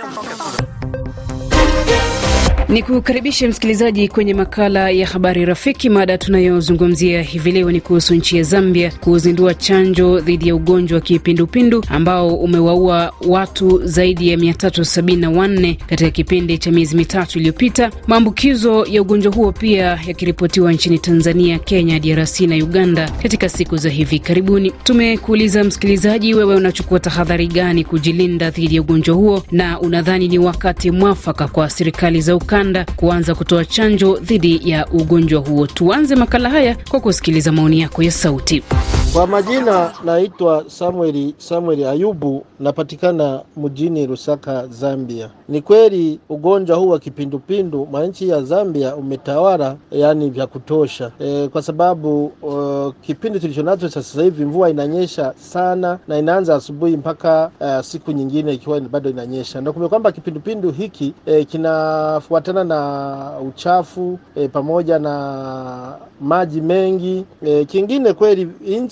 [0.00, 0.69] 要烧开。
[2.70, 5.88] Ni kukaribishe msikilizaji kwenye makala ya habari rafiki.
[5.90, 11.00] Mada tunayozungumzia hivi leo ni kuhusu nchi ya Zambia kuzindua chanjo dhidi ya ugonjwa wa
[11.00, 19.02] kipindupindu ambao umewaua watu zaidi ya 374 katika kipindi cha miezi mitatu iliyopita, maambukizo ya
[19.02, 24.70] ugonjwa huo pia yakiripotiwa nchini Tanzania, Kenya, DRC na Uganda katika siku za hivi karibuni.
[24.84, 30.90] Tumekuuliza msikilizaji, wewe unachukua tahadhari gani kujilinda dhidi ya ugonjwa huo, na unadhani ni wakati
[30.90, 32.59] mwafaka kwa serikali za ukanda
[32.96, 35.66] kuanza kutoa chanjo dhidi ya ugonjwa huo.
[35.66, 38.62] Tuanze makala haya kwa kusikiliza maoni yako ya sauti.
[39.12, 45.30] Kwa majina naitwa Samueli Samueli Ayubu, napatikana mjini Lusaka, Zambia.
[45.48, 51.10] Ni kweli ugonjwa huu wa kipindupindu mwa nchi ya Zambia umetawala, yani vya kutosha.
[51.20, 57.50] E, kwa sababu uh, kipindi tulichonacho sasa hivi mvua inanyesha sana na inaanza asubuhi mpaka
[57.60, 64.18] uh, siku nyingine ikiwa bado inanyesha, na kumbe kwamba kipindupindu hiki e, kinafuatana na uchafu
[64.36, 67.24] e, pamoja na maji mengi.
[67.42, 68.48] E, kingine kweli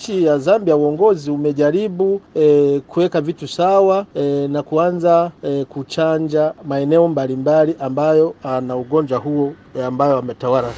[0.08, 7.08] nchi ya Zambia uongozi umejaribu e, kuweka vitu sawa e, na kuanza e, kuchanja maeneo
[7.08, 10.68] mbalimbali ambayo ana ugonjwa huo e, ambayo ametawala.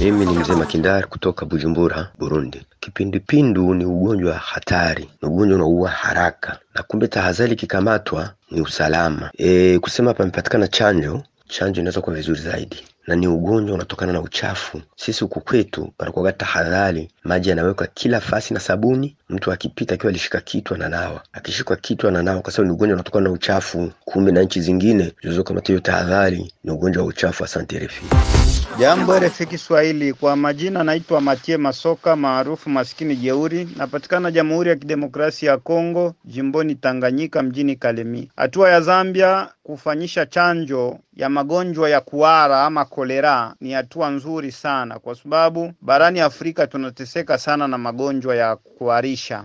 [0.00, 2.62] Mimi ni mzee Makindari kutoka Bujumbura, Burundi.
[2.80, 9.30] Kipindupindu ni ugonjwa hatari, ni ugonjwa unaua haraka, na kumbe tahadhari ikikamatwa ni usalama.
[9.38, 12.76] E, kusema pamepatikana chanjo, chanjo inaweza kuwa vizuri zaidi
[13.10, 14.80] na ni ugonjwa unatokana na uchafu.
[14.96, 19.16] Sisi huku kwetu panakuwaga tahadhari, maji yanawekwa kila fasi na sabuni.
[19.28, 23.30] Mtu akipita akiwa alishika kitu ananawa, akishikwa kitu ananawa, kwa sababu ni ugonjwa unatokana na
[23.30, 23.92] uchafu.
[24.04, 27.44] Kumbe na nchi zingine zilizokamata hiyo tahadhari, ni ugonjwa wa uchafu.
[27.44, 28.04] Asante RFI.
[28.78, 35.50] Jambo RFI Kiswahili, kwa majina naitwa Matie Masoka maarufu maskini jeuri, napatikana Jamhuri ya Kidemokrasia
[35.50, 38.30] ya Kongo, jimboni Tanganyika, mjini Kalemi.
[38.36, 44.98] Hatua ya Zambia kufanyisha chanjo ya magonjwa ya kuhara ama kolera ni hatua nzuri sana,
[44.98, 49.44] kwa sababu barani Afrika tunateseka sana na magonjwa ya kuharisha.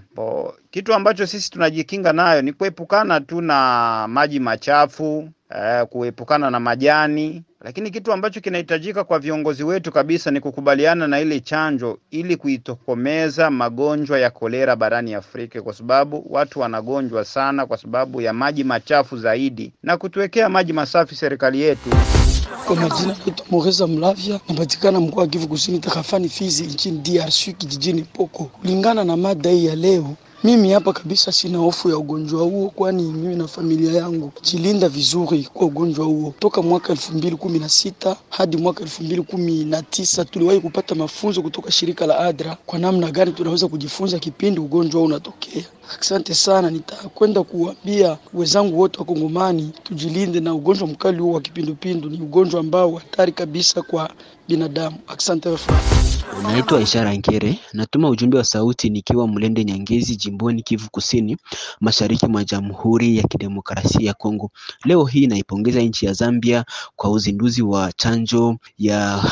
[0.72, 7.44] Kitu ambacho sisi tunajikinga nayo ni kuepukana tu na maji machafu eh, kuepukana na majani
[7.62, 13.52] lakini kitu ambacho kinahitajika kwa viongozi wetu kabisa ni kukubaliana na ile chanjo ili kuitokomeza
[13.52, 19.18] magonjwa ya kolera barani Afrika, kwa sababu watu wanagonjwa sana kwa sababu ya maji machafu
[19.18, 21.90] zaidi, na kutuwekea maji masafi serikali yetu.
[22.68, 28.02] Kwa majina naitwa Moreza Mlavya, napatikana mkoa wa Kivu Kusini, tarafani Fizi, nchini DRC, kijijini
[28.02, 28.44] Poko.
[28.44, 30.10] Kulingana na mada hii ya leo
[30.46, 35.50] mimi hapa kabisa sina hofu ya ugonjwa huo, kwani mimi na familia yangu jilinda vizuri
[35.54, 36.34] kwa ugonjwa huo.
[36.40, 40.60] Toka mwaka elfu mbili kumi na sita hadi mwaka elfu mbili kumi na tisa tuliwahi
[40.60, 45.64] kupata mafunzo kutoka shirika la ADRA kwa namna gani tunaweza kujifunza kipindi ugonjwa huo unatokea.
[46.00, 52.10] Asante sana, nitakwenda kuambia wenzangu wote wa Kongomani tujilinde na ugonjwa mkali huo wa kipindupindu.
[52.10, 54.10] Ni ugonjwa ambao hatari kabisa kwa
[54.48, 54.98] binadamu.
[55.08, 55.50] Asante.
[56.44, 61.38] Naitwa Ishara Nkere, natuma ujumbe wa sauti nikiwa Mlende Nyangezi, jimboni Kivu Kusini,
[61.82, 64.52] mashariki mwa Jamhuri ya Kidemokrasia ya Kongo.
[64.86, 66.66] Leo hii naipongeza nchi ya Zambia
[66.96, 69.24] kwa uzinduzi wa chanjo ya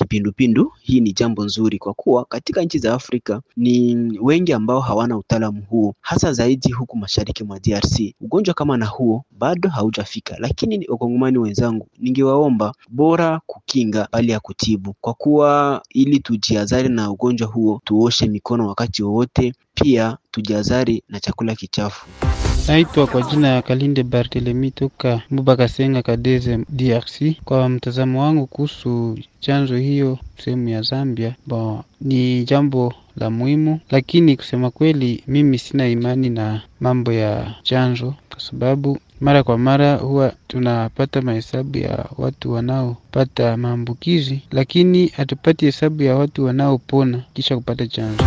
[0.00, 0.72] kipindupindu.
[0.80, 5.62] Hii ni jambo nzuri kwa kuwa katika nchi za Afrika ni wengi ambao hawana utaalamu
[5.70, 8.14] huo, hasa zaidi huku mashariki mwa DRC.
[8.20, 14.94] Ugonjwa kama na huo bado haujafika, lakini wakongomani wenzangu, ningewaomba bora kukinga bali ya kutibu,
[15.00, 21.54] kwa kuwa ili tujiazari na ugonjwa huo, tuoshe mikono wakati wowote, pia tujiazari na chakula
[21.54, 22.06] kichafu.
[22.70, 27.22] Naitwa kwa jina ya Kalinde Barthelemy toka Mubakasenga Kadeze, DRC.
[27.44, 34.36] Kwa mtazamo wangu kuhusu chanzo hiyo sehemu ya Zambia, bon, ni jambo la muhimu, lakini
[34.36, 40.32] kusema kweli, mimi sina imani na mambo ya chanzo kwa sababu mara kwa mara huwa
[40.48, 48.24] tunapata mahesabu ya watu wanaopata maambukizi, lakini hatupati hesabu ya watu wanaopona kisha kupata chanzo.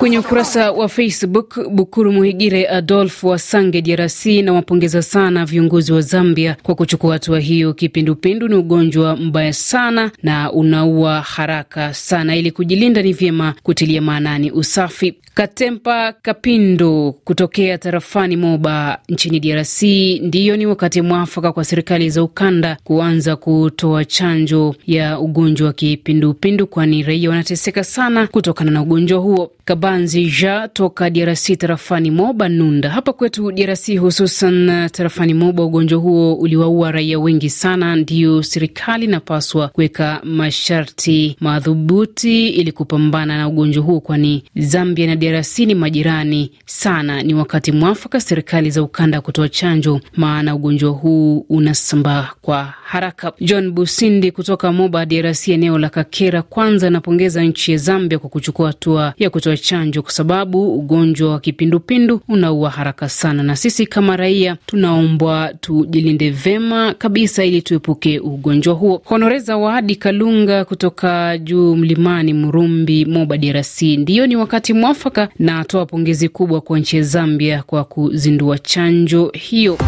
[0.00, 6.00] Kwenye ukurasa wa Facebook, Bukuru Muhigire Adolf wa Sange, DRC, na wapongeza sana viongozi wa
[6.00, 7.74] Zambia kwa kuchukua hatua hiyo.
[7.74, 12.36] Kipindupindu ni ugonjwa mbaya sana na unaua haraka sana.
[12.36, 15.14] Ili kujilinda, ni vyema kutilia maanani usafi.
[15.34, 19.82] Katempa Kapindo kutokea tarafani Moba nchini DRC,
[20.22, 26.66] ndiyo ni wakati mwafaka kwa serikali za ukanda kuanza kutoa chanjo ya ugonjwa wa kipindupindu,
[26.66, 29.50] kwani raia wanateseka sana kutokana na ugonjwa huo.
[29.70, 32.90] Kabanzi Ja toka DRC tarafani Moba Nunda.
[32.90, 37.96] Hapa kwetu DRC, hususan tarafani Moba, ugonjwa huo uliwaua raia wengi sana.
[37.96, 45.58] Ndiyo serikali inapaswa kuweka masharti madhubuti ili kupambana na ugonjwa huo, kwani Zambia na DRC
[45.58, 47.22] ni majirani sana.
[47.22, 53.32] Ni wakati mwafaka serikali za ukanda kutoa chanjo, maana ugonjwa huu unasambaa kwa haraka.
[53.40, 58.66] John Busindi kutoka Moba, DRC, eneo la Kakera, kwanza anapongeza nchi ya Zambia kwa kuchukua
[58.66, 64.16] hatua ya kutoa chanjo, kwa sababu ugonjwa wa kipindupindu unaua haraka sana, na sisi kama
[64.16, 69.02] raia tunaombwa tujilinde vema kabisa ili tuepuke ugonjwa huo.
[69.04, 75.86] Honoreza Zawadi Kalunga kutoka juu mlimani Murumbi, Moba, DRC, ndiyo ni wakati mwafaka na atoa
[75.86, 79.78] pongezi kubwa kwa nchi ya Zambia kwa kuzindua chanjo hiyo.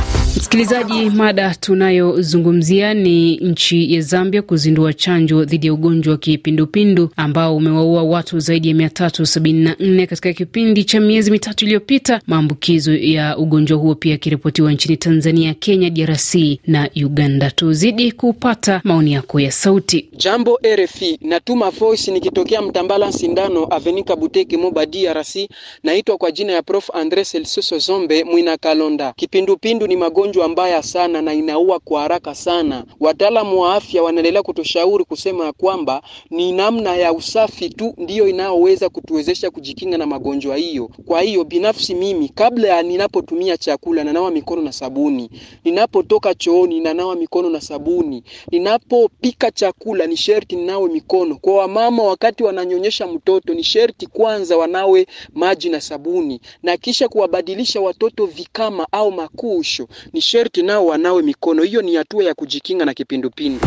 [0.43, 7.57] Msikilizaji, mada tunayozungumzia ni nchi ya Zambia kuzindua chanjo dhidi ya ugonjwa wa kipindupindu ambao
[7.57, 13.95] umewaua watu zaidi ya 374 katika kipindi cha miezi mitatu iliyopita, maambukizo ya ugonjwa huo
[13.95, 16.35] pia yakiripotiwa nchini Tanzania, Kenya, DRC
[16.67, 17.51] na Uganda.
[17.51, 20.09] Tuzidi kupata maoni yako ya sauti.
[20.17, 25.37] Jambo RFI, natuma voice nikitokea Mtambala Sindano Avenika Buteke Moba DRC.
[25.83, 29.13] Naitwa kwa jina ya Prof Andre Celsoso Zombe Mwina Kalonda.
[29.17, 32.85] Kipindupindu ni magonjwa mbaya sana na inaua kwa haraka sana.
[33.01, 38.89] Wataalamu wa afya wanaendelea kutushauri kusema ya kwamba ni namna ya usafi tu ndiyo inayoweza
[38.89, 40.91] kutuwezesha kujikinga na magonjwa hiyo.
[41.07, 45.31] Kwa hiyo binafsi mimi kabla ya ninapotumia chakula nanawa mikono na sabuni,
[45.65, 51.37] ninapotoka chooni nanawa mikono na sabuni, ninapopika chakula ni sherti ninawe mikono.
[51.37, 57.81] Kwa wamama wakati wananyonyesha mtoto ni sherti kwanza wanawe maji na sabuni, na kisha kuwabadilisha
[57.81, 61.63] watoto vikama au makusho ni sherti nao wanawe mikono.
[61.63, 63.61] Hiyo ni hatua ya kujikinga na kipindupindu.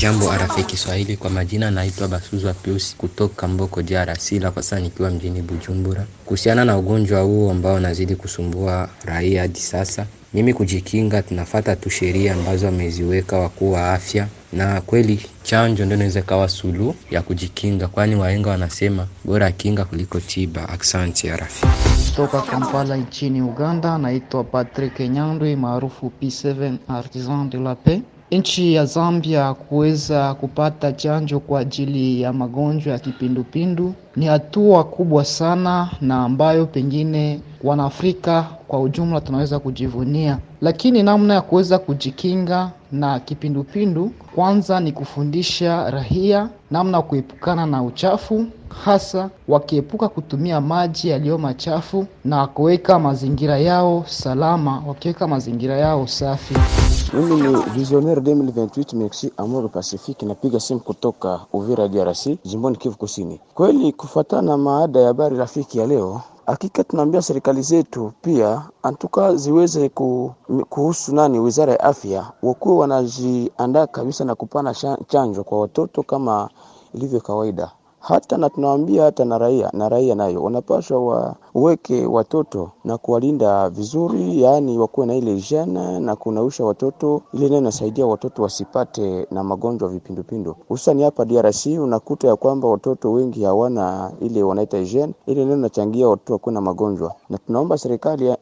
[0.00, 5.10] Jambo RFI Kiswahili, kwa majina naitwa Basuzwa Pius kutoka Mboko DRC, la kwa sasa nikiwa
[5.10, 6.06] mjini Bujumbura.
[6.24, 12.34] Kuhusiana na ugonjwa huu ambao unazidi kusumbua raia hadi sasa, mimi kujikinga, tunafata tu sheria
[12.34, 18.14] ambazo wameziweka wakuu wa afya, na kweli chanjo ndio inaweza kawa suluhu ya kujikinga, kwani
[18.16, 20.68] wahenga wanasema bora kinga kuliko tiba.
[20.68, 21.66] Asante RFI.
[22.16, 28.00] Toka Kampala nchini Uganda, naitwa Patrick Nyandwi maarufu P7 Artisan de la Paix.
[28.30, 35.24] Nchi ya Zambia kuweza kupata chanjo kwa ajili ya magonjwa ya kipindupindu ni hatua kubwa
[35.24, 43.20] sana na ambayo pengine Wanaafrika kwa ujumla tunaweza kujivunia, lakini namna ya kuweza kujikinga na
[43.20, 48.46] kipindupindu kwanza ni kufundisha raia namna ya kuepukana na uchafu,
[48.84, 56.54] hasa wakiepuka kutumia maji yaliyo machafu na kuweka mazingira yao salama, wakiweka mazingira yao safi.
[57.14, 63.40] Mimi ni Visionnaire 2028 Merci Amor Pacifique, napiga simu kutoka Uvira DRC, jimboni Kivu Kusini.
[63.54, 69.34] Kweli kufuatana na maada ya habari rafiki ya leo hakika tunaambia serikali zetu pia antuka
[69.36, 70.34] ziweze ku,
[70.68, 74.74] kuhusu nani, wizara ya afya wakuwe wanajiandaa kabisa na kupana
[75.08, 76.48] chanjo kwa watoto kama
[76.94, 82.98] ilivyo kawaida hata na tunawaambia hata na raia na raia nayo wanapaswa waweke watoto na
[82.98, 87.22] kuwalinda vizuri, yaani wakuwe na ile jana na kunausha watoto.
[87.32, 90.56] Ile nayo inasaidia watoto wasipate na magonjwa vipindupindu.
[90.68, 96.08] Hususani hapa DRC unakuta ya kwamba watoto wengi hawana ile wanaita hygiene, ile nayo inachangia
[96.08, 98.34] watoto wakuwe na magonjwa, na tunaomba serikali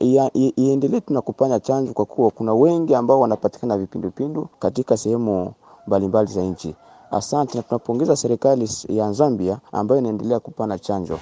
[0.56, 5.52] iendelee tuna kupanya chanjo, kwa kuwa kuna wengi ambao wanapatikana vipindupindu katika sehemu
[5.86, 6.74] mbalimbali za nchi.
[7.10, 11.18] Asante na tunapongeza serikali ya Zambia ambayo inaendelea kupana chanjo.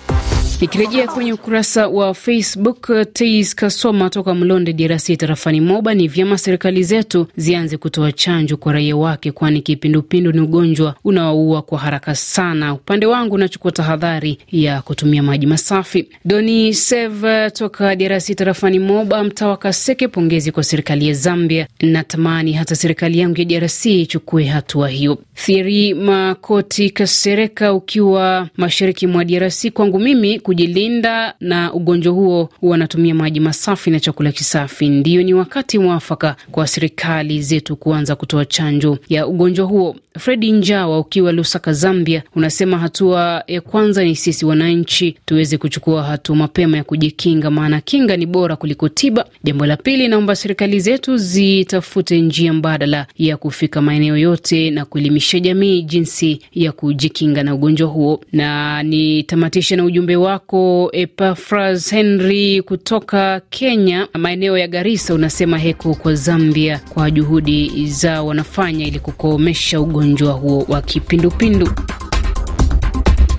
[0.61, 6.82] Nikirejea kwenye ukurasa wa Facebook, Tais Kasoma toka Mlonde, DRC, tarafani Moba, ni vyema serikali
[6.82, 12.75] zetu zianze kutoa chanjo kwa raia wake, kwani kipindupindu ni ugonjwa unaoua kwa haraka sana.
[12.75, 16.08] Upande wangu nachukua tahadhari ya kutumia maji masafi.
[16.25, 21.67] Doni Sev toka DRC, tarafani Moba, mtaa wa Kaseke, pongezi kwa serikali ya Zambia.
[21.81, 25.19] Natamani hata serikali yangu ya DRC ichukue hatua hiyo.
[25.34, 33.41] Thieri Makoti Kasereka, ukiwa mashariki mwa DRC, kwangu mimi kujilinda na ugonjwa huo wanatumia maji
[33.41, 34.88] masafi na chakula kisafi.
[34.88, 39.96] Ndiyo, ni wakati mwafaka kwa serikali zetu kuanza kutoa chanjo ya ugonjwa huo.
[40.19, 46.37] Fredi Njawa ukiwa Lusaka, Zambia, unasema hatua ya kwanza ni sisi wananchi tuweze kuchukua hatua
[46.37, 49.25] mapema ya kujikinga, maana kinga ni bora kuliko tiba.
[49.44, 55.41] Jambo la pili, naomba serikali zetu zitafute njia mbadala ya kufika maeneo yote na kuelimisha
[55.41, 58.20] jamii jinsi ya kujikinga na ugonjwa huo.
[58.32, 66.15] Na nitamatisha na ujumbe wako Epafras Henry kutoka Kenya, maeneo ya Garissa, unasema heko kwa
[66.15, 71.70] Zambia kwa juhudi zao wanafanya ili kukomesha ugonjwa huo wa kipindupindu.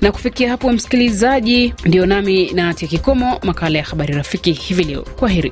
[0.01, 5.01] Na kufikia hapo, msikilizaji, ndio nami natia kikomo makala ya habari rafiki hivi leo.
[5.01, 5.51] Kwa heri.